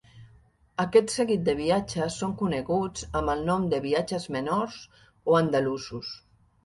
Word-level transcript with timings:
Aquest 0.83 1.11
seguit 1.15 1.43
de 1.49 1.53
viatges 1.59 2.17
són 2.23 2.33
coneguts 2.41 3.05
amb 3.21 3.35
el 3.37 3.47
nom 3.53 3.67
de 3.75 3.83
Viatges 3.87 4.29
menors 4.37 4.81
o 4.99 5.37
andalusos. 5.43 6.15